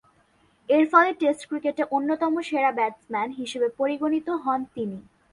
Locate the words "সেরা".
2.49-2.71